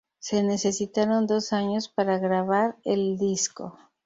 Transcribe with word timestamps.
Se 0.17 0.41
necesitaron 0.41 1.27
dos 1.27 1.53
años 1.53 1.87
para 1.87 2.17
grabar 2.17 2.75
el 2.83 3.19
disco. 3.19 3.77